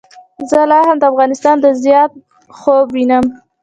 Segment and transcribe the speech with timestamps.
[0.49, 2.09] زه لا هم د افغانستان د زیان
[2.59, 3.25] خوب وینم.